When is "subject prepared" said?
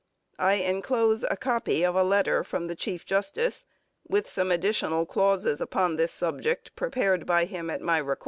6.11-7.27